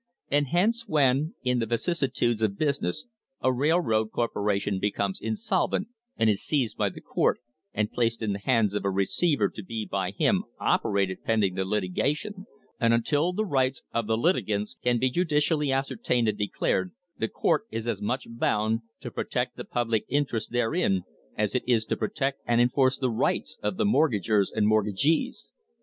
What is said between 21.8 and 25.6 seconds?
to protect and enforce the rights of the mortgagers and mortgagees.